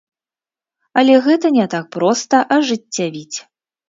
[1.01, 3.37] Але гэта не так проста ажыццявіць.